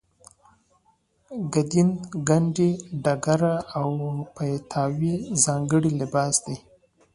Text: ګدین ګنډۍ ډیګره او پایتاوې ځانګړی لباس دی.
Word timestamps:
ګدین 1.53 1.89
ګنډۍ 2.27 2.71
ډیګره 3.03 3.53
او 3.79 3.89
پایتاوې 4.35 5.13
ځانګړی 5.43 5.91
لباس 6.01 6.33
دی. 6.45 6.57